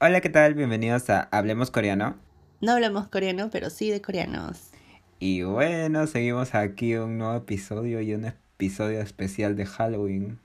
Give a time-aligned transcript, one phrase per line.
[0.00, 0.54] Hola, ¿qué tal?
[0.54, 2.14] Bienvenidos a Hablemos Coreano.
[2.60, 4.70] No hablamos coreano, pero sí de coreanos.
[5.18, 10.38] Y bueno, seguimos aquí un nuevo episodio y un episodio especial de Halloween.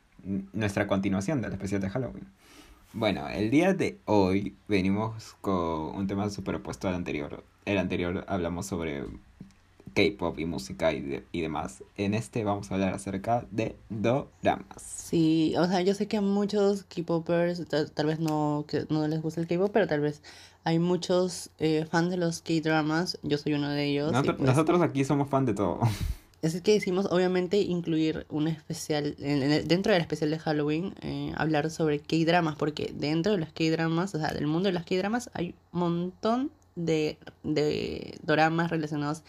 [0.53, 2.25] Nuestra continuación del especial de Halloween.
[2.93, 7.43] Bueno, el día de hoy venimos con un tema súper opuesto al anterior.
[7.65, 9.05] El anterior hablamos sobre
[9.93, 11.83] K-pop y música y, de- y demás.
[11.97, 14.81] En este vamos a hablar acerca de doramas.
[14.81, 19.07] Sí, o sea, yo sé que a muchos K-popers tal, tal vez no, que no
[19.07, 20.21] les gusta el K-pop, pero tal vez
[20.63, 23.19] hay muchos eh, fans de los K-dramas.
[23.23, 24.11] Yo soy uno de ellos.
[24.11, 25.79] Nosotros, pues, nosotros aquí somos fan de todo.
[26.43, 31.31] Es que decimos, obviamente, incluir un especial, en- en dentro del especial de Halloween, eh,
[31.37, 35.29] hablar sobre K-dramas, porque dentro de los K-dramas, o sea, del mundo de los K-dramas,
[35.33, 39.23] hay un montón de, de doramas relacionados,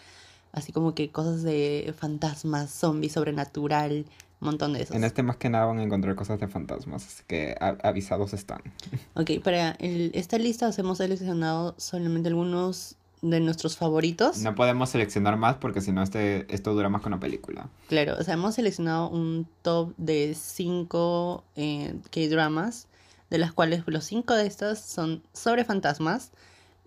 [0.55, 4.05] así como que cosas de fantasmas, zombies, sobrenatural,
[4.41, 4.95] un montón de esos.
[4.95, 8.61] En este más que nada van a encontrar cosas de fantasmas, así que avisados están.
[9.15, 14.37] Ok, para el- esta lista os hemos seleccionado solamente algunos de nuestros favoritos.
[14.39, 17.69] No podemos seleccionar más porque si no este, esto dura más que una película.
[17.87, 22.87] Claro, o sea, hemos seleccionado un top de cinco eh, K-dramas,
[23.31, 26.31] de las cuales los cinco de estas son sobre fantasmas.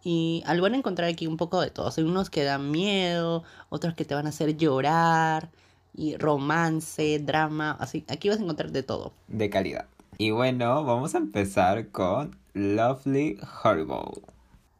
[0.04, 1.90] Y al van a encontrar aquí un poco de todo.
[1.96, 5.50] Hay unos que dan miedo, otros que te van a hacer llorar,
[5.98, 8.04] y romance, drama, así.
[8.08, 9.12] Aquí vas a encontrar de todo.
[9.26, 9.86] De calidad.
[10.16, 14.22] Y bueno, vamos a empezar con Lovely Horrible.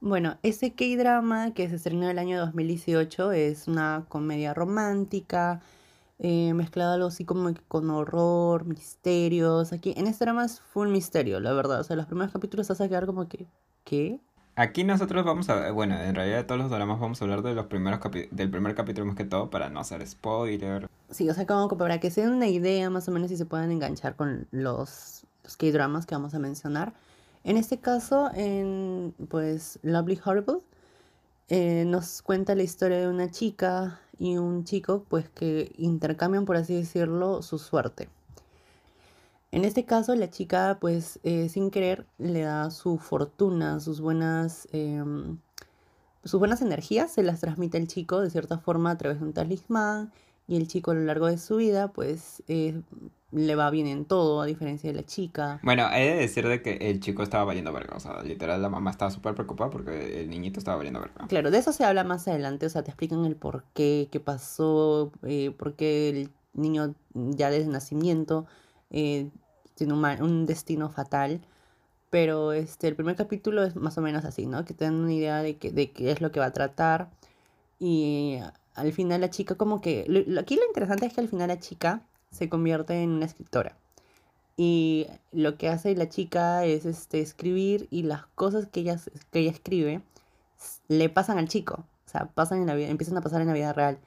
[0.01, 5.61] Bueno, ese K-drama que se estrenó el año 2018 es una comedia romántica,
[6.21, 9.73] eh, mezclada algo así como con horror, misterios.
[9.73, 11.81] Aquí en este drama es full misterio, la verdad.
[11.81, 13.47] O sea, los primeros capítulos te vas a quedar como que,
[13.83, 14.21] ¿qué?
[14.59, 17.55] Aquí nosotros vamos a, bueno, en realidad de todos los dramas vamos a hablar de
[17.55, 18.01] los primeros
[18.33, 20.89] del primer capítulo más que todo para no hacer spoiler.
[21.11, 23.47] Sí, o sea, como para que se den una idea más o menos y se
[23.47, 26.93] puedan enganchar con los, los K-dramas que vamos a mencionar.
[27.45, 30.59] En este caso, en pues Lovely Horrible,
[31.47, 36.57] eh, nos cuenta la historia de una chica y un chico, pues que intercambian, por
[36.57, 38.09] así decirlo, su suerte.
[39.51, 44.69] En este caso, la chica, pues eh, sin querer, le da su fortuna, sus buenas,
[44.73, 45.39] em,
[46.25, 49.33] sus buenas energías, se las transmite al chico de cierta forma a través de un
[49.33, 50.13] talismán.
[50.47, 52.81] Y el chico a lo largo de su vida, pues eh,
[53.33, 55.61] le va bien en todo, a diferencia de la chica.
[55.63, 58.71] Bueno, he de decir de que el chico estaba valiendo verga, o sea, literal la
[58.71, 61.27] mamá estaba súper preocupada porque el niñito estaba valiendo verga.
[61.27, 64.21] Claro, de eso se habla más adelante, o sea, te explican el por qué, qué
[64.21, 68.47] pasó, eh, por qué el niño ya desde nacimiento
[68.91, 69.31] eh,
[69.75, 71.41] tiene un, destino fatal.
[72.11, 74.65] Pero este, el primer capítulo es más o menos así, ¿no?
[74.65, 77.11] Que te una idea de, que, qué es lo que va a tratar.
[77.79, 78.39] Y
[78.75, 80.05] al final la chica como que...
[80.09, 83.77] lo- aquí lo interesante es que al final la chica se convierte en una escritora.
[84.57, 88.99] Y lo que hace la chica es este, escribir y las cosas que ella,
[89.31, 90.03] que ella escribe
[90.89, 91.85] le pasan al chico.
[92.07, 93.99] O sea, pasan en la vida, empiezan a pasar en la vida real.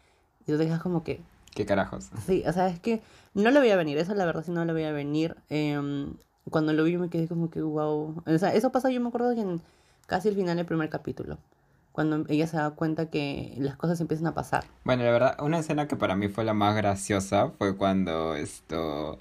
[0.41, 1.21] Y tú te como que,
[1.53, 2.09] ¿Qué carajos?
[2.25, 3.01] sí, o sea, es que
[3.33, 5.35] no lo veía venir, eso la verdad sí no lo veía venir.
[5.49, 6.13] Em,
[6.49, 8.23] cuando lo vi me quedé como que, wow.
[8.25, 9.61] O sea, eso pasa, yo me acuerdo que en
[10.07, 11.37] casi el final del primer capítulo.
[11.91, 14.63] Cuando ella se da cuenta que las cosas empiezan a pasar.
[14.85, 19.19] Bueno, la verdad, una escena que para mí fue la más graciosa fue cuando esto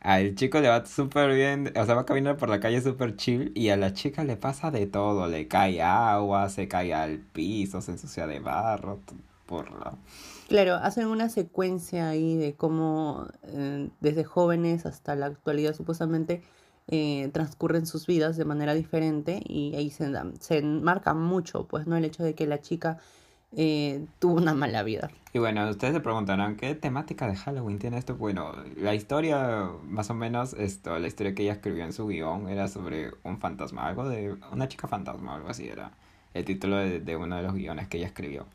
[0.00, 3.52] al chico le va súper bien, o sea, va caminando por la calle súper chill
[3.54, 7.80] y a la chica le pasa de todo, le cae agua, se cae al piso,
[7.80, 9.00] se ensucia de barro,
[9.46, 9.94] por la...
[10.48, 16.42] Claro, hacen una secuencia ahí de cómo eh, desde jóvenes hasta la actualidad supuestamente
[16.86, 20.08] eh, transcurren sus vidas de manera diferente y ahí se,
[20.38, 21.96] se marca mucho, pues, ¿no?
[21.96, 22.98] El hecho de que la chica
[23.56, 25.10] eh, tuvo una mala vida.
[25.32, 28.14] Y bueno, ustedes se preguntarán, ¿qué temática de Halloween tiene esto?
[28.14, 32.48] Bueno, la historia, más o menos, esto, la historia que ella escribió en su guion
[32.48, 35.90] era sobre un fantasma, algo de una chica fantasma, algo así era
[36.34, 38.46] el título de, de uno de los guiones que ella escribió.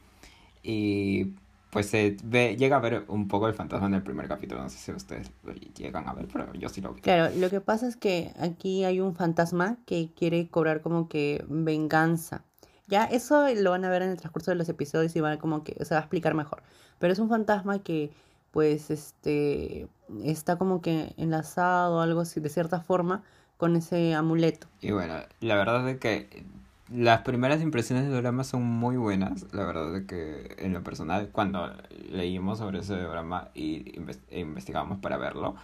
[0.64, 1.34] Y
[1.72, 4.70] pues se ve, llega a ver un poco el fantasma en el primer capítulo, no
[4.70, 5.32] sé si ustedes
[5.76, 7.02] llegan a ver, pero yo sí lo vi.
[7.02, 11.44] Claro, lo que pasa es que aquí hay un fantasma que quiere cobrar como que
[11.48, 12.44] venganza.
[12.88, 15.64] Ya, eso lo van a ver en el transcurso de los episodios y van como
[15.64, 16.62] que se va a explicar mejor.
[17.00, 18.12] Pero es un fantasma que,
[18.52, 19.88] pues, este,
[20.26, 23.24] está como que enlazado, algo así, de cierta forma,
[23.56, 24.68] con ese amuleto.
[24.82, 26.44] Y bueno, la verdad es que
[26.94, 29.46] las primeras impresiones de drama son muy buenas.
[29.54, 31.72] La verdad es que en lo personal, cuando
[32.10, 34.00] leímos sobre ese drama y
[34.30, 35.56] e investigamos para verlo,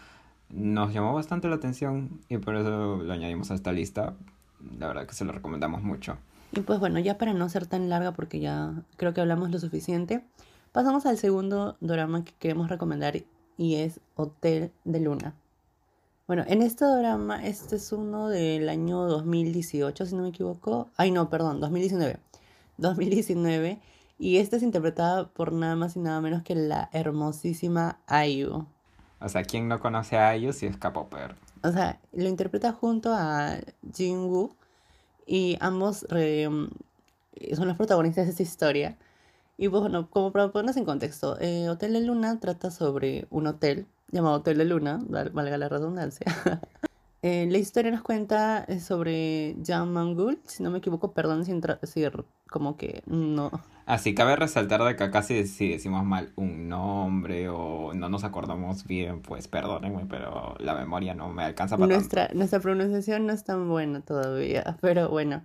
[0.49, 4.13] nos llamó bastante la atención y por eso lo añadimos a esta lista.
[4.79, 6.17] La verdad que se lo recomendamos mucho.
[6.53, 9.59] Y pues bueno, ya para no ser tan larga, porque ya creo que hablamos lo
[9.59, 10.23] suficiente,
[10.71, 13.21] pasamos al segundo drama que queremos recomendar
[13.57, 15.33] y es Hotel de Luna.
[16.27, 20.89] Bueno, en este drama, este es uno del año 2018, si no me equivoco.
[20.97, 22.19] Ay, no, perdón, 2019.
[22.75, 23.79] 2019.
[24.19, 28.65] Y esta es interpretada por nada más y nada menos que la hermosísima Ayu.
[29.21, 31.35] O sea, ¿quién no conoce a Ayu si es K-Popper?
[31.63, 33.59] O sea, lo interpreta junto a
[33.93, 34.53] Jin-woo
[35.25, 36.49] y ambos eh,
[37.55, 38.97] son los protagonistas de esta historia.
[39.57, 43.87] Y bueno, como para ponernos en contexto, eh, Hotel de Luna trata sobre un hotel
[44.11, 46.25] llamado Hotel de Luna, valga la redundancia.
[47.23, 51.59] Eh, la historia nos cuenta eh, sobre Jan Mangul, si no me equivoco, perdón si,
[51.83, 52.05] si
[52.47, 53.49] como que no.
[53.87, 58.85] Así cabe resaltar de que acá si, decimos mal un nombre o no nos acordamos
[58.85, 63.43] bien, pues perdónenme, pero la memoria no me alcanza para nuestra, Nuestra pronunciación no es
[63.43, 65.43] tan buena todavía, pero bueno.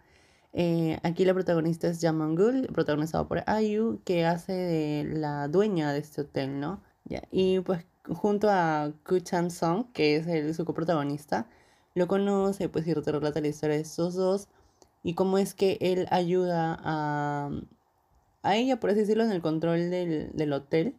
[0.53, 5.93] Eh, aquí la protagonista es Jan Mangul, protagonizado por Ayu, que hace de la dueña
[5.93, 6.83] de este hotel, ¿no?
[7.05, 11.47] Ya, y pues junto a Ku Chan Song, que es el, su coprotagonista,
[11.95, 14.49] lo conoce, pues y te relata la historia de estos dos
[15.03, 17.51] y cómo es que él ayuda a,
[18.43, 20.97] a ella, por así decirlo, en el control del, del hotel.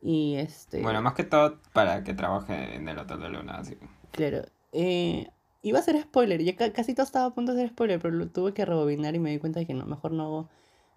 [0.00, 0.80] Y este.
[0.82, 3.76] Bueno, más que todo para que trabaje en el hotel de Luna, así.
[4.12, 4.44] Claro.
[4.72, 5.28] Eh,
[5.62, 8.28] iba a ser spoiler, ya casi todo estaba a punto de ser spoiler, pero lo
[8.28, 10.48] tuve que rebobinar y me di cuenta de que no, mejor no hago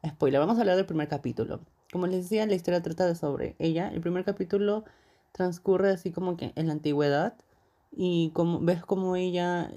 [0.07, 0.39] spoiler.
[0.39, 1.61] Vamos a hablar del primer capítulo.
[1.91, 3.89] Como les decía, la historia trata de sobre ella.
[3.89, 4.85] El primer capítulo
[5.31, 7.35] transcurre así como que en la antigüedad
[7.91, 9.71] y como, ves cómo ella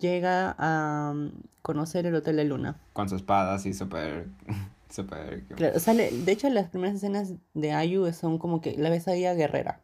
[0.00, 1.32] llega a mm,
[1.62, 2.80] conocer el Hotel de Luna.
[2.92, 4.28] Con su espada así súper...
[4.88, 5.44] súper...
[5.48, 9.12] Claro, sale, de hecho las primeras escenas de Ayu son como que la ves a
[9.12, 9.82] guerrera.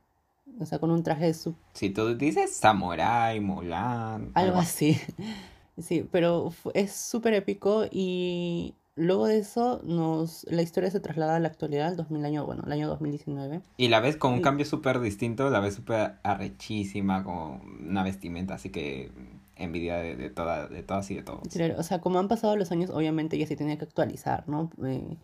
[0.61, 1.55] O sea, con un traje de su...
[1.73, 4.31] Si tú dices samurai, Mulan...
[4.35, 4.99] Algo así.
[5.77, 11.41] Sí, pero es súper épico y Luego de eso, nos, la historia se traslada a
[11.41, 13.61] la actualidad, al 2000 año, bueno, el año 2019.
[13.77, 18.55] Y la ves con un cambio súper distinto, la ves súper arrechísima, con una vestimenta
[18.55, 19.11] así que
[19.57, 21.41] envidia de, de, toda, de todas y de todos.
[21.49, 24.71] Claro, o sea, como han pasado los años, obviamente ya se tiene que actualizar, ¿no?
[24.85, 25.17] Eh,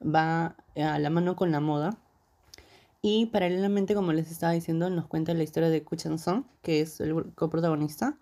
[0.00, 1.98] va a la mano con la moda.
[3.02, 7.00] Y paralelamente, como les estaba diciendo, nos cuenta la historia de Kuchan Song, que es
[7.00, 8.16] el coprotagonista.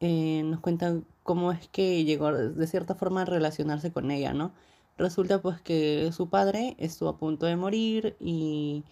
[0.00, 4.52] Eh, nos cuenta cómo es que llegó de cierta forma a relacionarse con ella, ¿no?
[4.98, 8.84] Resulta pues que su padre estuvo a punto de morir y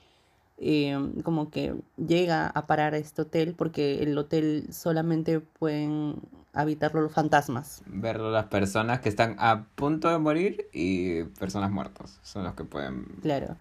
[0.58, 6.16] eh, como que llega a parar a este hotel porque el hotel solamente pueden
[6.52, 7.82] habitarlo los fantasmas.
[7.86, 12.64] Verlo las personas que están a punto de morir y personas muertas son los que
[12.64, 13.04] pueden...
[13.22, 13.56] Claro.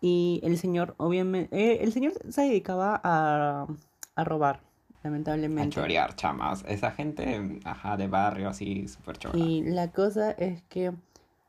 [0.00, 3.66] Y el señor, obviamente, eh, el señor se dedicaba a,
[4.14, 4.60] a robar
[5.06, 5.78] lamentablemente.
[5.78, 6.64] A chorear, chamas.
[6.68, 9.38] Esa gente, ajá, de barrio así, súper chora.
[9.38, 10.92] Y la cosa es que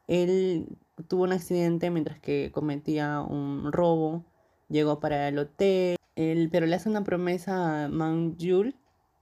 [0.08, 0.68] él
[1.08, 4.24] tuvo un accidente mientras que cometía un robo.
[4.70, 8.76] Llegó para el hotel, él, pero le hace una promesa a Man Jul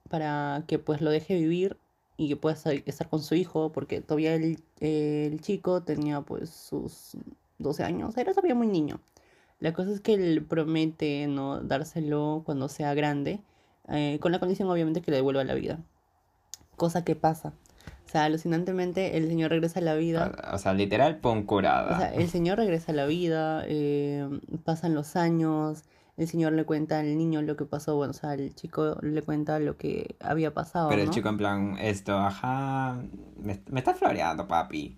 [0.10, 1.78] para que pues lo deje vivir
[2.18, 7.18] y que pueda estar con su hijo, porque todavía el, el chico tenía pues sus
[7.60, 9.00] 12 años, era todavía muy niño.
[9.60, 13.42] La cosa es que él promete no dárselo cuando sea grande
[13.90, 15.80] eh, con la condición obviamente que le devuelva la vida.
[16.76, 17.54] Cosa que pasa.
[18.06, 20.32] O sea, alucinantemente el Señor regresa a la vida.
[20.54, 21.96] O sea, literal, pon curada.
[21.96, 24.28] O sea, el Señor regresa a la vida, eh,
[24.64, 25.84] pasan los años,
[26.18, 29.22] el Señor le cuenta al niño lo que pasó, bueno, o sea, el chico le
[29.22, 30.90] cuenta lo que había pasado.
[30.90, 33.02] Pero el chico en plan, esto, ajá,
[33.38, 34.96] me, me está floreando, papi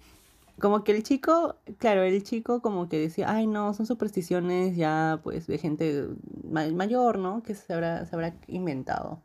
[0.59, 5.19] como que el chico, claro, el chico como que decía, ay no, son supersticiones ya
[5.23, 6.07] pues de gente
[6.49, 7.43] mayor, ¿no?
[7.43, 9.21] Que se habrá, se habrá inventado.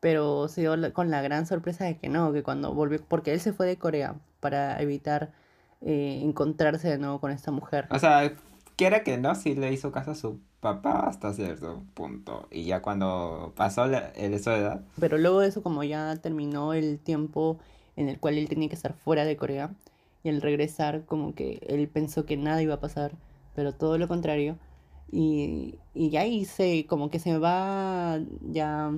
[0.00, 3.40] Pero se dio con la gran sorpresa de que no, que cuando volvió, porque él
[3.40, 5.32] se fue de Corea para evitar
[5.80, 7.86] eh, encontrarse de nuevo con esta mujer.
[7.90, 8.32] O sea,
[8.76, 12.46] quiera que no, sí le hizo caso a su papá hasta cierto punto.
[12.50, 13.94] Y ya cuando pasó el
[14.34, 14.80] eso de edad.
[14.98, 17.58] Pero luego de eso, como ya terminó el tiempo
[17.96, 19.70] en el cual él tenía que estar fuera de Corea,
[20.24, 23.12] y al regresar como que él pensó que nada iba a pasar,
[23.54, 24.56] pero todo lo contrario.
[25.10, 28.92] Y, y ahí se, como que se va ya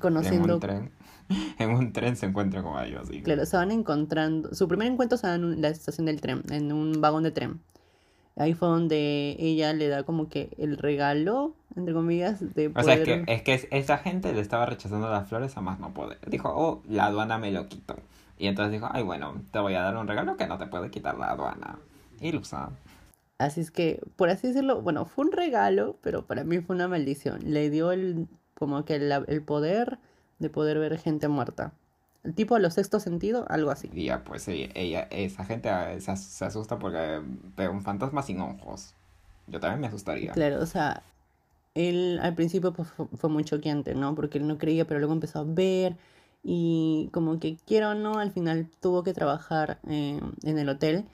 [0.00, 0.46] conociendo...
[0.46, 0.90] En un tren,
[1.58, 3.08] en un tren se encuentra con ellos.
[3.08, 3.22] Así.
[3.22, 4.54] Claro, se van encontrando...
[4.54, 7.60] Su primer encuentro se da en la estación del tren, en un vagón de tren.
[8.36, 12.78] Ahí fue donde ella le da como que el regalo, entre comillas, de poder...
[12.78, 15.80] O sea, es que, es que esa gente le estaba rechazando las flores a más
[15.80, 16.18] no poder.
[16.28, 17.96] Dijo, oh, la aduana me lo quitó.
[18.42, 20.90] Y entonces dijo, ay, bueno, te voy a dar un regalo que no te puede
[20.90, 21.78] quitar la aduana.
[22.20, 22.72] Y lo usaba.
[23.38, 26.88] Así es que, por así decirlo, bueno, fue un regalo, pero para mí fue una
[26.88, 27.38] maldición.
[27.44, 28.26] Le dio el,
[28.58, 30.00] como que el, poder
[30.40, 31.72] de poder ver gente muerta.
[32.24, 33.88] El tipo los sexto sentido, algo así.
[33.92, 37.20] Y ya, pues ella, esa gente ah, se, se asusta porque
[37.56, 38.92] ve un fantasma sin ojos.
[39.46, 40.32] Yo también me asustaría.
[40.32, 41.04] Claro, o sea,
[41.76, 44.16] él al principio pues, fu- fue muy choqueante, ¿no?
[44.16, 45.96] Porque él no creía, pero luego empezó a ver
[46.42, 51.04] y como que quiera o no, al final tuvo que trabajar eh, en el hotel.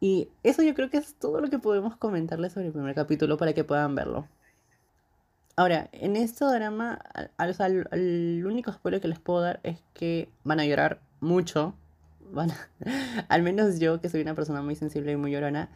[0.00, 3.36] Y eso yo creo que es todo lo que podemos comentarles sobre el primer capítulo
[3.36, 4.26] para que puedan verlo.
[5.56, 6.98] Ahora, en este drama,
[7.36, 11.74] al, al- el único spoiler que les puedo dar es que van a llorar mucho.
[12.32, 12.68] Van a-
[13.28, 15.68] al menos yo, que soy una persona muy sensible y muy llorona,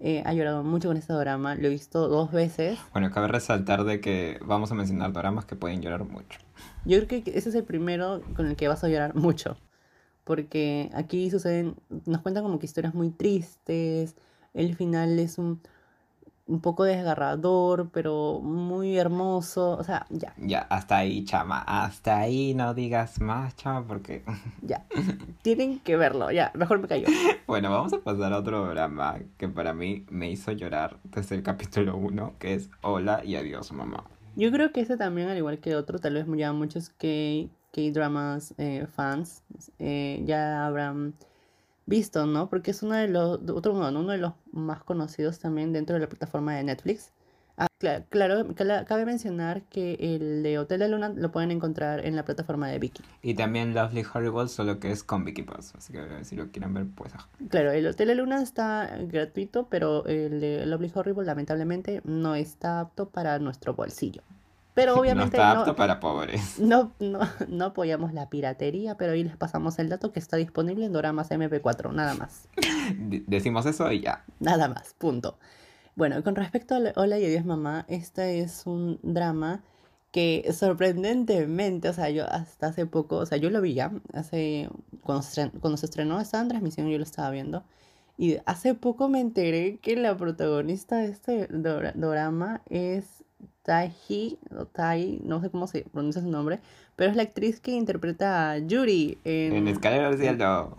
[0.00, 1.54] eh, ha llorado mucho con este drama.
[1.54, 2.78] Lo he visto dos veces.
[2.92, 6.40] Bueno, cabe resaltar de que vamos a mencionar dramas que pueden llorar mucho.
[6.84, 9.56] Yo creo que ese es el primero con el que vas a llorar mucho.
[10.24, 14.14] Porque aquí suceden, nos cuentan como que historias muy tristes.
[14.52, 15.60] El final es un,
[16.48, 19.76] un poco desgarrador, pero muy hermoso.
[19.78, 21.62] O sea, ya, Ya, hasta ahí, chama.
[21.66, 24.24] Hasta ahí no digas más, chama, porque...
[24.62, 24.84] ya.
[25.42, 26.50] Tienen que verlo, ya.
[26.54, 27.06] Mejor me callo.
[27.46, 31.42] Bueno, vamos a pasar a otro drama que para mí me hizo llorar desde el
[31.42, 34.04] capítulo 1, que es Hola y Adiós, mamá.
[34.38, 38.86] Yo creo que este también, al igual que otro, tal vez ya muchos K-dramas eh,
[38.86, 39.42] fans
[39.80, 41.14] eh, ya habrán
[41.86, 42.48] visto, ¿no?
[42.48, 46.08] Porque es uno de los, otro, uno de los más conocidos también dentro de la
[46.08, 47.10] plataforma de Netflix.
[47.60, 52.06] Ah, cla- claro, cla- cabe mencionar que el de Hotel de Luna lo pueden encontrar
[52.06, 53.02] en la plataforma de Viki.
[53.20, 55.74] Y también Lovely Horrible, solo que es con Vicky Paz.
[55.76, 57.12] Así que si lo quieren ver, pues...
[57.50, 62.78] Claro, el Hotel de Luna está gratuito, pero el de Lovely Horrible lamentablemente no está
[62.78, 64.22] apto para nuestro bolsillo.
[64.74, 66.56] Pero No obviamente está no, apto para pobres.
[66.60, 70.84] No, no, no apoyamos la piratería, pero ahí les pasamos el dato que está disponible
[70.86, 72.46] en Doramas MP4, nada más.
[72.96, 74.22] D- decimos eso y ya.
[74.38, 75.36] Nada más, punto.
[75.98, 79.64] Bueno, con respecto a Hola y Adiós Mamá, este es un drama
[80.12, 84.68] que sorprendentemente, o sea, yo hasta hace poco, o sea, yo lo vi ya, hace,
[85.02, 87.64] cuando se estrenó, cuando se estrenó, estaba en transmisión, yo lo estaba viendo,
[88.16, 93.24] y hace poco me enteré que la protagonista de este drama es
[93.64, 96.60] Taiji, o Tai, no sé cómo se pronuncia su nombre,
[96.94, 99.52] pero es la actriz que interpreta a Yuri en...
[99.52, 100.76] En Escalera al Cielo.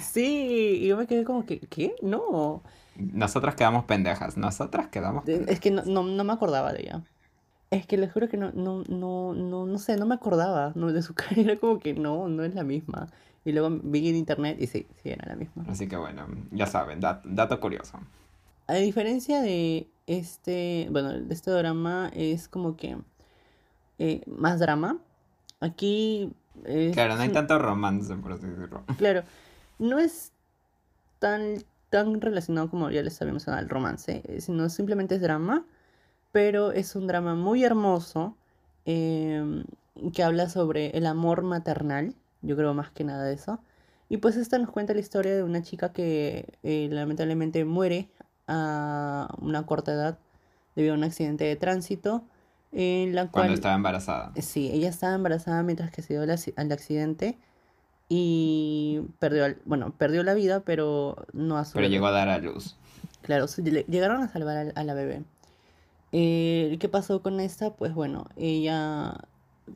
[0.00, 1.96] Sí, y yo me quedé como que, ¿qué?
[2.00, 2.62] No.
[3.12, 4.36] Nosotras quedamos pendejas.
[4.36, 7.02] Nosotras quedamos Es que no, no, no me acordaba de ella.
[7.70, 10.92] Es que les juro que no, no, no, no, no sé, no me acordaba no,
[10.92, 11.34] de su cara.
[11.36, 13.08] Era como que no, no es la misma.
[13.44, 15.64] Y luego vi en internet y sí, sí era la misma.
[15.68, 17.98] Así que bueno, ya saben, dat- dato curioso.
[18.68, 22.96] A diferencia de este, bueno, de este drama es como que
[23.98, 24.98] eh, más drama.
[25.60, 26.32] Aquí
[26.92, 28.82] Claro, no hay tanto romance, por así decirlo.
[28.98, 29.22] Claro,
[29.78, 30.32] no es
[31.18, 35.66] tan, tan relacionado como ya les había mencionado el romance, eh, sino simplemente es drama,
[36.32, 38.34] pero es un drama muy hermoso
[38.86, 39.64] em,
[40.14, 43.60] que habla sobre el amor maternal, yo creo más que nada de eso.
[44.08, 48.08] Y pues esta nos cuenta la historia de una chica que eh, lamentablemente muere
[48.48, 50.18] a una corta edad
[50.74, 52.24] debido a un accidente de tránsito,
[52.72, 54.32] en la Cuando estaba embarazada.
[54.40, 57.38] Sí, ella estaba embarazada mientras que se dio al accidente
[58.14, 61.94] y perdió, al- bueno, perdió la vida, pero no a su Pero bebé.
[61.94, 62.76] llegó a dar a luz.
[63.22, 65.22] Claro, llegaron a salvar al- a, la bebé.
[66.12, 67.70] Eh, ¿qué pasó con esta?
[67.70, 69.14] Pues bueno, ella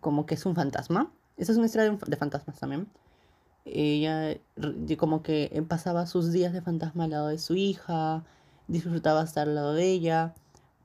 [0.00, 1.10] como que es un fantasma.
[1.38, 2.88] Esa es una historia de, de fantasmas también.
[3.64, 4.36] Ella
[4.98, 8.22] como que pasaba sus días de fantasma al lado de su hija,
[8.68, 10.34] disfrutaba estar al lado de ella,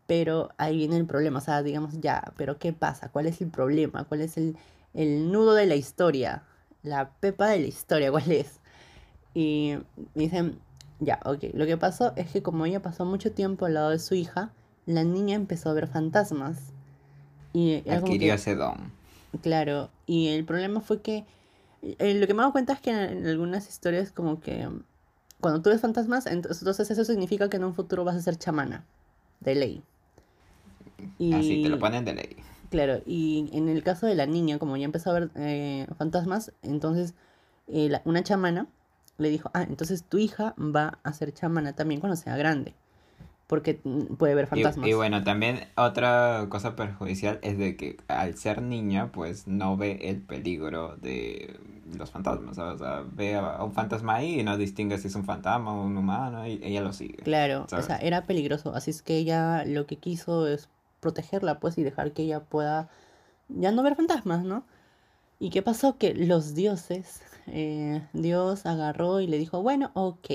[0.08, 3.10] pero ahí viene el problema, o sea, digamos, ya, pero ¿qué pasa?
[3.10, 4.06] ¿Cuál es el problema?
[4.06, 4.56] ¿Cuál es el,
[4.94, 6.44] el nudo de la historia?
[6.84, 8.60] La pepa de la historia, ¿cuál es?
[9.34, 9.76] Y
[10.16, 10.60] me dicen,
[11.00, 14.00] ya, ok, lo que pasó es que como ella pasó mucho tiempo al lado de
[14.00, 14.52] su hija,
[14.86, 16.74] la niña empezó a ver fantasmas.
[17.54, 18.92] Y Adquirió ese don.
[19.42, 21.26] claro, y el problema fue que
[21.82, 24.68] eh, lo que me he dado cuenta es que en, en algunas historias como que
[25.42, 28.38] cuando tú ves fantasmas, ent- entonces eso significa que en un futuro vas a ser
[28.38, 28.86] chamana,
[29.40, 29.84] de ley.
[31.32, 32.36] Así te lo ponen de ley.
[32.72, 36.54] Claro, y en el caso de la niña, como ya empezó a ver eh, fantasmas,
[36.64, 37.14] entonces
[37.68, 38.66] eh, la- una chamana
[39.20, 42.74] le dijo, ah, entonces tu hija va a ser chamana también cuando sea grande,
[43.48, 44.90] porque mm, puede ver fantasmas.
[44.90, 50.00] y bueno, también otra cosa perjudicial es de que al ser niña, pues no ve
[50.04, 51.60] el peligro de
[51.98, 52.76] los fantasmas, ¿sabes?
[52.76, 55.84] O sea, ve a un fantasma ahí y no distingue si es un fantasma o
[55.84, 59.66] un humano y ella lo sigue, Claro, o sea, era peligroso, así es que ella
[59.66, 60.70] lo que quiso es
[61.02, 62.90] protegerla, pues, y dejar que ella pueda
[63.50, 64.64] ya no ver fantasmas, ¿no?
[65.40, 65.98] ¿Y qué pasó?
[65.98, 70.28] Que los dioses, eh, Dios agarró y le dijo, bueno, ok,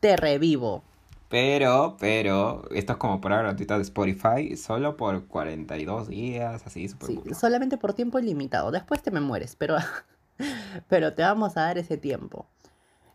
[0.00, 0.82] te revivo.
[1.28, 7.08] Pero, pero, esto es como prueba gratuita de Spotify, solo por 42 días, así, súper
[7.08, 8.70] Sí, solamente por tiempo ilimitado.
[8.70, 9.76] Después te me mueres, pero,
[10.88, 12.46] pero te vamos a dar ese tiempo.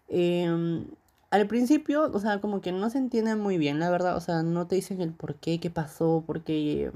[0.10, 0.88] Em,
[1.32, 4.44] al principio, o sea, como que no se entiende muy bien, la verdad, o sea,
[4.44, 6.92] no te dicen el por qué, qué pasó, porque,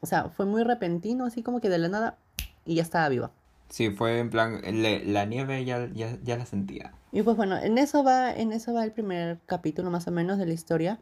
[0.00, 2.18] o sea, fue muy repentino, así como que de la nada,
[2.64, 3.30] y ya estaba viva.
[3.68, 6.92] Sí, fue en plan, le- la nieve ya, ya, ya la sentía.
[7.12, 10.38] Y pues bueno, en eso va, en eso va el primer capítulo más o menos
[10.38, 10.98] de la historia.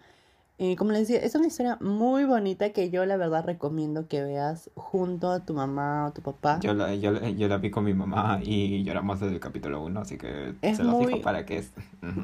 [0.57, 4.23] Y como les decía, es una historia muy bonita que yo la verdad recomiendo que
[4.23, 6.61] veas junto a tu mamá o tu papá.
[6.61, 10.01] Yo la, yo, yo la vi con mi mamá y lloramos desde el capítulo uno,
[10.01, 11.59] así que Es se los muy- dijo para que...
[11.59, 11.73] es-.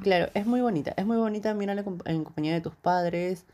[0.03, 3.47] Claro, es muy bonita, es muy bonita, mírala en compañía de tus padres.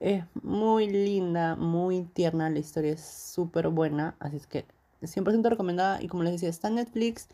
[0.00, 4.64] Es muy linda, muy tierna, la historia es súper buena, así es que
[5.02, 6.02] 100% recomendada.
[6.02, 7.28] Y como les decía, está en Netflix.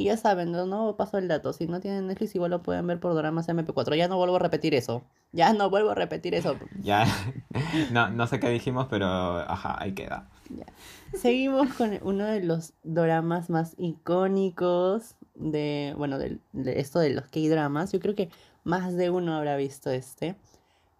[0.00, 1.52] Y ya saben, no, no paso el dato.
[1.52, 3.98] Si no tienen Netflix, igual lo pueden ver por dramas MP4.
[3.98, 5.02] Ya no vuelvo a repetir eso.
[5.32, 6.56] Ya no vuelvo a repetir eso.
[6.82, 7.04] Ya,
[7.92, 10.26] no, no sé qué dijimos, pero ajá, ahí queda.
[10.48, 10.64] Ya.
[11.12, 17.24] Seguimos con uno de los doramas más icónicos de, bueno, de, de esto de los
[17.26, 17.92] K-dramas.
[17.92, 18.30] Yo creo que
[18.64, 20.34] más de uno habrá visto este.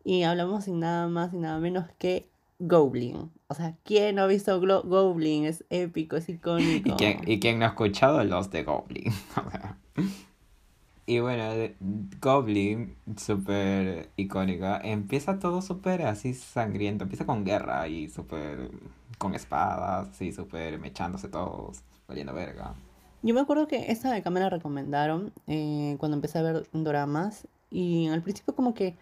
[0.05, 2.29] Y hablamos sin nada más y nada menos que
[2.61, 3.31] Goblin.
[3.49, 5.45] O sea, ¿quién no ha visto Glo- Goblin?
[5.47, 6.89] Es épico, es icónico.
[6.91, 9.13] ¿Y quién, y quién no ha escuchado los de Goblin?
[11.07, 11.43] Y bueno,
[12.21, 18.71] Goblin, súper icónica, empieza todo súper así sangriento, empieza con guerra y súper
[19.19, 22.75] con espadas, así súper mechándose todos, valiendo verga.
[23.23, 26.69] Yo me acuerdo que esta de acá me la recomendaron eh, cuando empecé a ver
[26.73, 27.49] doramas.
[27.73, 28.95] Y al principio como que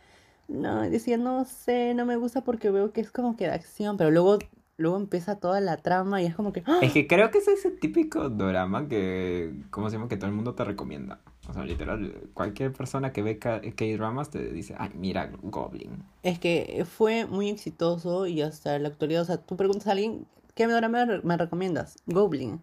[0.48, 3.96] no, decía, no sé, no me gusta porque veo que es como que de acción.
[3.96, 4.38] Pero luego,
[4.76, 6.62] luego empieza toda la trama y es como que...
[6.66, 6.78] ¡ah!
[6.82, 10.08] Es que creo que es ese típico drama que, ¿cómo se llama?
[10.08, 11.20] Que todo el mundo te recomienda.
[11.48, 16.02] O sea, literal, cualquier persona que ve K-dramas te dice, ay, mira, Goblin.
[16.22, 20.26] Es que fue muy exitoso y hasta la actualidad, o sea, tú preguntas a alguien,
[20.54, 21.96] ¿qué drama me, me recomiendas?
[22.06, 22.60] Goblin.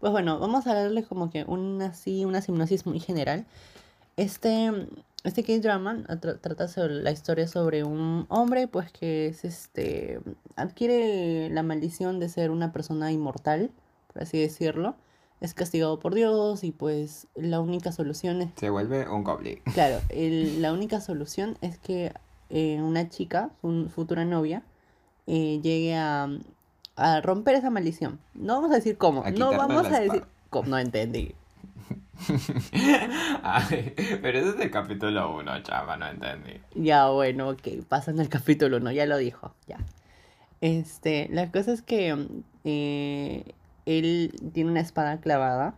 [0.00, 3.46] Pues bueno, vamos a darle como que una así, una hipnosis muy general.
[4.16, 4.70] Este,
[5.24, 10.20] este K-drama tra- trata sobre la historia sobre un hombre, pues que es este,
[10.56, 13.70] adquiere la maldición de ser una persona inmortal,
[14.12, 14.96] por así decirlo.
[15.40, 19.60] Es castigado por Dios y pues la única solución es Se vuelve un Goblin.
[19.74, 22.12] Claro, el- la única solución es que
[22.50, 24.62] eh, una chica, su futura novia,
[25.26, 26.28] eh, llegue a,
[26.96, 28.20] a romper esa maldición.
[28.34, 31.34] No vamos a decir cómo, A no vamos a decir cómo, no entendí.
[34.22, 36.60] Pero ese es el capítulo 1, chava, no entendí.
[36.74, 39.78] Ya, bueno, ok, pasa en el capítulo 1, ya lo dijo, ya.
[40.60, 42.16] Este, la cosa es que
[42.64, 43.54] eh,
[43.86, 45.74] él tiene una espada clavada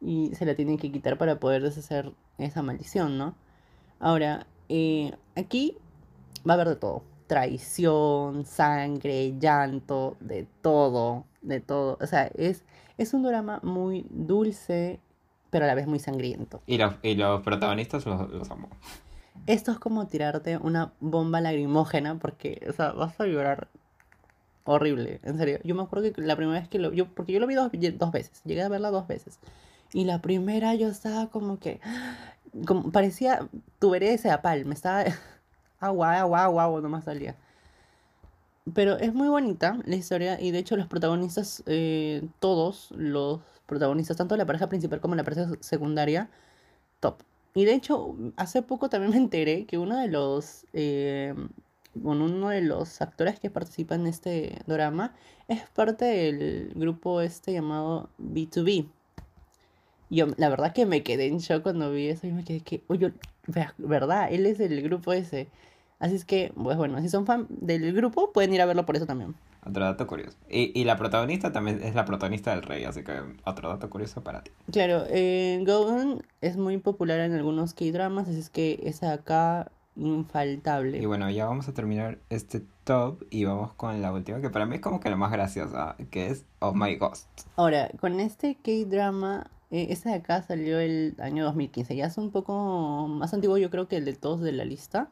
[0.00, 3.34] y se la tiene que quitar para poder deshacer esa maldición, ¿no?
[4.00, 5.78] Ahora, eh, aquí
[6.48, 7.04] va a haber de todo.
[7.26, 11.96] Traición, sangre, llanto, de todo, de todo.
[12.00, 12.64] O sea, es,
[12.98, 15.00] es un drama muy dulce,
[15.52, 16.62] pero a la vez muy sangriento.
[16.66, 18.70] Y los, y los protagonistas los, los amo.
[19.46, 23.68] Esto es como tirarte una bomba lagrimógena porque, o sea, vas a llorar
[24.64, 25.58] horrible, en serio.
[25.62, 27.70] Yo me acuerdo que la primera vez que lo yo porque yo lo vi dos,
[27.98, 29.38] dos veces, llegué a verla dos veces.
[29.92, 31.80] Y la primera yo estaba como que
[32.66, 33.46] como parecía
[33.78, 35.04] tubería de Sedapal, me estaba
[35.80, 37.36] agua, agua, agua, agua, nomás salía.
[38.72, 43.40] Pero es muy bonita la historia y de hecho los protagonistas, eh, todos los
[43.72, 46.28] protagonistas, tanto la pareja principal como la pareja secundaria,
[47.00, 47.22] top.
[47.54, 51.34] Y de hecho, hace poco también me enteré que uno de los, eh,
[51.94, 55.14] uno de los actores que participa en este drama
[55.48, 58.88] es parte del grupo este llamado B2B.
[60.10, 62.84] Yo, la verdad que me quedé en shock cuando vi eso y me quedé que,
[62.88, 63.12] oye,
[63.78, 64.28] ¿verdad?
[64.30, 65.48] Él es del grupo ese.
[65.98, 68.96] Así es que, pues bueno, si son fan del grupo, pueden ir a verlo por
[68.96, 69.34] eso también.
[69.64, 70.36] Otro dato curioso.
[70.50, 74.22] Y, y la protagonista también es la protagonista del rey, así que otro dato curioso
[74.22, 74.50] para ti.
[74.72, 80.98] Claro, eh, Golden es muy popular en algunos K-dramas, así es que es acá infaltable.
[80.98, 84.66] Y bueno, ya vamos a terminar este top y vamos con la última, que para
[84.66, 87.28] mí es como que la más graciosa, que es Oh My Ghost.
[87.54, 92.30] Ahora, con este K-drama, eh, este de acá salió el año 2015, ya es un
[92.32, 95.10] poco más antiguo yo creo que el de todos de la lista.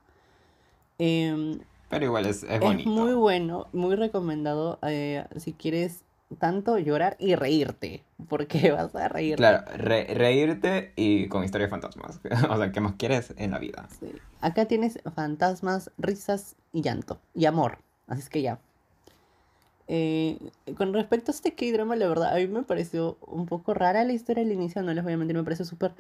[0.99, 2.89] Em, Pero igual es, es es bonito.
[2.89, 6.03] muy bueno, muy recomendado eh, si quieres
[6.39, 9.37] tanto llorar y reírte, porque vas a reírte.
[9.39, 12.21] Claro, re- reírte y con historias de fantasmas.
[12.51, 13.89] O sea, ¿qué más quieres en la vida?
[13.99, 14.13] Sí.
[14.41, 17.19] Acá tienes fantasmas, risas y llanto.
[17.35, 17.79] Y amor.
[18.07, 18.61] Así es que ya.
[19.89, 20.39] Eh,
[20.77, 24.13] con respecto a este K-drama, la verdad, a mí me pareció un poco rara la
[24.13, 25.93] historia al inicio, no les voy a mentir, me pareció súper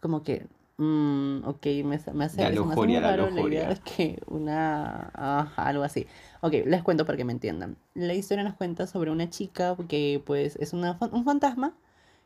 [0.00, 0.46] como que,
[0.78, 3.58] mm, ok, me, me hace, La me hace la raro la lujuria.
[3.64, 6.06] idea de que una, ajá, algo así.
[6.40, 7.76] Ok, les cuento para que me entiendan.
[7.94, 11.74] La historia nos cuenta sobre una chica que pues es una, un fantasma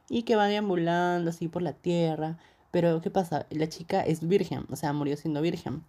[0.08, 2.38] y que va deambulando así por la tierra,
[2.72, 3.46] Pero ¿qué pasa?
[3.50, 5.84] La chica es virgen, o sea, murió siendo virgen.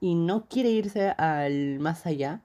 [0.00, 2.42] Y no quiere irse al más allá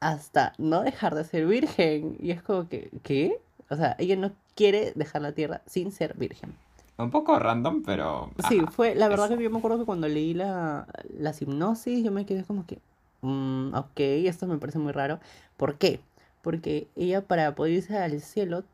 [0.00, 2.16] hasta no dejar de ser virgen.
[2.20, 3.40] Y es como que, ¿qué?
[3.70, 6.54] O sea, ella no quiere dejar la tierra sin ser virgen.
[7.02, 8.30] Un poco random, pero...
[8.48, 10.86] Sí, fue, la verdad que yo me acuerdo que cuando leí la,
[11.18, 12.78] la hipnosis, yo me quedé como que,
[13.22, 15.20] mm, ok, esto me parece muy raro.
[15.56, 16.00] ¿Por qué?
[16.42, 18.64] Porque ella para poder irse al cielo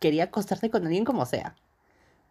[0.00, 1.54] quería acostarse con alguien como sea.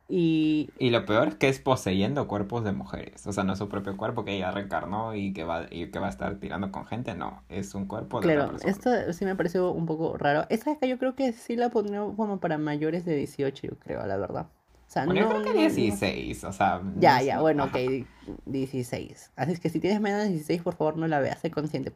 [0.10, 3.28] Y Y lo peor es que es poseyendo cuerpos de mujeres.
[3.28, 6.00] O sea, no es su propio cuerpo que ella reencarnó y que va, y que
[6.00, 7.14] va a estar tirando con gente.
[7.16, 8.72] No, es un cuerpo de otra claro, persona.
[8.72, 10.46] esto sí me pareció un poco raro.
[10.50, 14.06] Esa acá yo creo que sí la pondría como para mayores de 18, yo creo,
[14.08, 14.48] la verdad.
[14.90, 16.80] O sea, Bueno, yo no, creo que no- no- 16, o sea...
[16.80, 17.80] no Ya, es- ya, bueno, ok, ajá.
[17.90, 18.08] di-
[18.48, 19.32] 16.
[19.36, 21.94] Así es que si tienes menos de 16, por favor no la veas, sé consciente.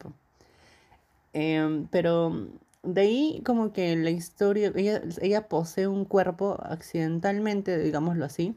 [1.33, 2.47] Em, pero
[2.83, 8.55] de ahí como que la historia, ella, ella posee un cuerpo accidentalmente, digámoslo así,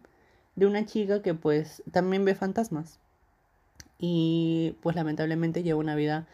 [0.54, 2.98] de una chica que pues también ve fantasmas.
[3.98, 6.26] Y pues lamentablemente lleva una vida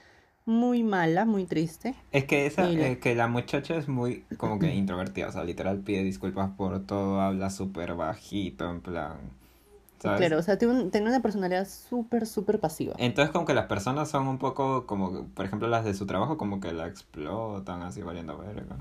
[0.46, 1.94] muy mala, muy triste.
[2.12, 5.44] Es que esa, la- eh, que la muchacha es muy como que introvertida, o sea,
[5.44, 9.16] literal pide disculpas por todo, habla súper bajito, en plan,
[10.02, 10.18] ¿sabes?
[10.18, 12.94] Claro, o sea, tiene, un- tiene una personalidad súper, súper pasiva.
[12.98, 16.36] Entonces como que las personas son un poco como, por ejemplo, las de su trabajo
[16.36, 18.76] como que la explotan así valiendo verga.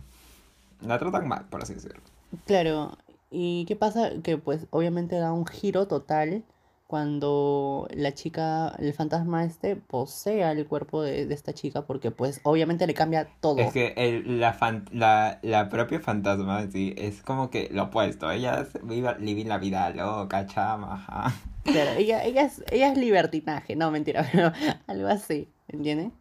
[0.82, 2.02] La tratan mal, por así decirlo.
[2.46, 2.98] Claro,
[3.30, 4.12] ¿y qué pasa?
[4.24, 6.44] Que pues obviamente da un giro total
[6.92, 12.42] cuando la chica, el fantasma este, posea el cuerpo de, de esta chica porque pues
[12.44, 13.58] obviamente le cambia todo.
[13.58, 18.32] Es que el, la, fan- la, la propia fantasma, sí, es como que lo opuesto.
[18.32, 21.34] Ella es viva, vive la vida loca, chama.
[21.70, 24.52] Claro, ella, ella es, ella es libertinaje, no, mentira, pero
[24.88, 26.12] algo así, ¿entiendes?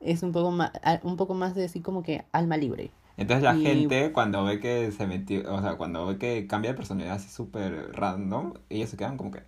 [0.00, 0.72] Es un poco más,
[1.04, 2.92] un poco más de así como que alma libre.
[3.16, 6.70] Entonces la Y- gente cuando ve que se metió, o sea, cuando ve que cambia
[6.70, 9.42] de personalidad así súper random, ellos se quedan como que,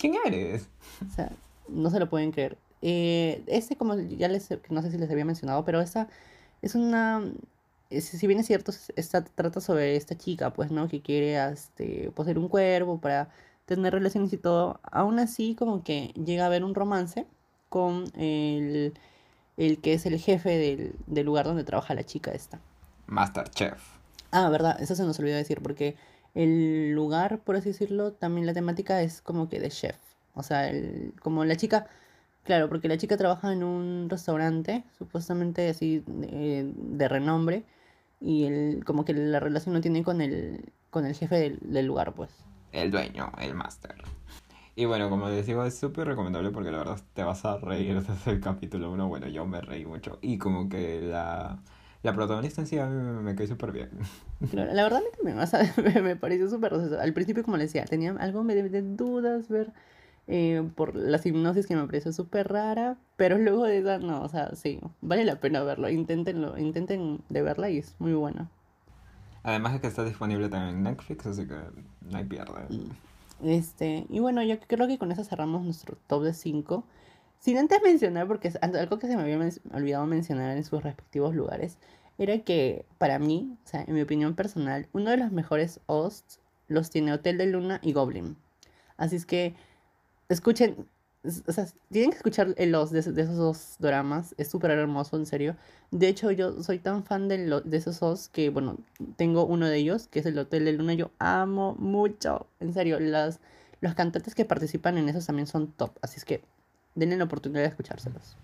[0.00, 0.68] ¿quién eres?
[1.06, 1.30] O sea,
[1.68, 2.56] no se lo pueden creer.
[2.82, 6.08] Eh, este, como ya les, no sé si les había mencionado, pero esta
[6.62, 7.22] es una,
[7.90, 10.88] es- si bien es cierto, es- esta trata sobre esta chica, pues, ¿no?
[10.88, 13.28] Que quiere, este, poseer un cuerpo para
[13.66, 14.80] tener relaciones y todo.
[14.90, 17.26] Aún así, como que llega a haber un romance
[17.68, 18.94] con el,
[19.56, 22.58] el que es el jefe del, del lugar donde trabaja la chica esta.
[23.06, 23.78] Masterchef.
[24.32, 25.96] Ah, verdad, eso se nos olvidó decir, porque
[26.34, 29.96] el lugar, por así decirlo, también la temática es como que de chef.
[30.34, 31.86] O sea, el- como la chica,
[32.44, 37.64] claro, porque la chica trabaja en un restaurante, supuestamente así de, de renombre,
[38.20, 41.86] y el, como que la relación no tiene con el, con el jefe del, del
[41.86, 42.30] lugar, pues.
[42.72, 43.96] El dueño, el máster.
[44.76, 48.00] Y bueno, como les digo, es súper recomendable porque la verdad te vas a reír
[48.06, 49.08] desde el capítulo 1.
[49.08, 50.18] Bueno, yo me reí mucho.
[50.22, 51.58] Y como que la,
[52.02, 53.90] la protagonista en sí a mí me, me cae súper bien.
[54.50, 57.12] Claro, la verdad a mí también, o sea, me, me pareció súper, o sea, al
[57.12, 59.72] principio como les decía, tenía algo de, de dudas ver
[60.32, 64.28] eh, por las hipnosis que me pareció súper rara, pero luego de esa, no, o
[64.28, 68.48] sea, sí, vale la pena verlo, inténtenlo, intenten de verla y es muy buena.
[69.42, 71.56] Además de que está disponible también en Netflix, así que
[72.10, 72.66] no hay pierde.
[73.42, 76.84] Este, y bueno, yo creo que con eso cerramos nuestro top de 5.
[77.40, 80.82] Sin antes mencionar, porque es algo que se me había men- olvidado mencionar en sus
[80.82, 81.76] respectivos lugares,
[82.18, 86.38] era que para mí, o sea, en mi opinión personal, uno de los mejores hosts
[86.68, 88.36] los tiene Hotel de Luna y Goblin.
[88.98, 89.54] Así es que
[90.28, 90.86] escuchen,
[91.24, 94.72] es- o sea, tienen que escuchar el host de, de esos dos dramas, es súper
[94.72, 95.56] hermoso, en serio.
[95.92, 98.78] De hecho, yo soy tan fan de, de esos hosts que, bueno,
[99.16, 103.00] tengo uno de ellos, que es el Hotel de Luna, yo amo mucho, en serio,
[103.00, 103.40] las,
[103.80, 106.42] los cantantes que participan en esos también son top, así es que
[106.94, 108.36] denle la oportunidad de escuchárselos.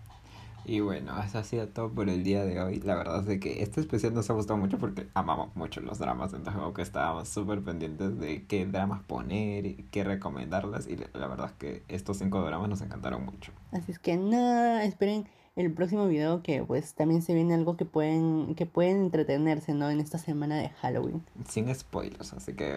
[0.68, 2.80] Y bueno, eso ha sido todo por el día de hoy.
[2.80, 6.32] La verdad es que este especial nos ha gustado mucho porque amamos mucho los dramas.
[6.32, 10.88] Entonces, como que estábamos súper pendientes de qué dramas poner y qué recomendarlas.
[10.88, 13.52] Y la la verdad es que estos cinco dramas nos encantaron mucho.
[13.70, 17.84] Así es que nada, esperen el próximo video que pues también se viene algo que
[17.84, 19.88] pueden, que pueden entretenerse, ¿no?
[19.88, 21.22] En esta semana de Halloween.
[21.48, 22.76] Sin spoilers, así que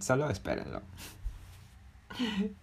[0.00, 0.80] solo espérenlo.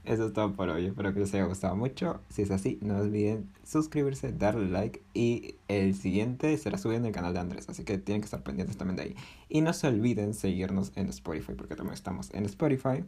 [0.04, 0.88] Eso es todo por hoy.
[0.88, 2.22] Espero que les haya gustado mucho.
[2.30, 5.02] Si es así, no olviden suscribirse, darle like.
[5.14, 7.70] Y el siguiente será subido en el canal de Andrés.
[7.70, 9.16] Así que tienen que estar pendientes también de ahí.
[9.50, 13.04] Y no se olviden seguirnos en Spotify, porque también estamos en Spotify.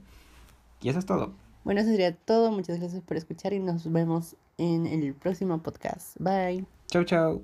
[0.81, 1.33] Y eso es todo.
[1.63, 2.51] Bueno, eso sería todo.
[2.51, 6.15] Muchas gracias por escuchar y nos vemos en el próximo podcast.
[6.19, 6.65] Bye.
[6.87, 7.43] Chau, chau.